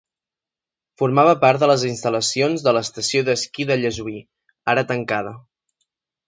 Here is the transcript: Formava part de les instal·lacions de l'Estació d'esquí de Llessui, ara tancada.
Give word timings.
Formava 1.01 1.35
part 1.43 1.61
de 1.63 1.69
les 1.71 1.83
instal·lacions 1.89 2.63
de 2.69 2.73
l'Estació 2.77 3.21
d'esquí 3.29 3.67
de 3.73 3.79
Llessui, 3.83 4.17
ara 4.75 4.87
tancada. 4.95 5.37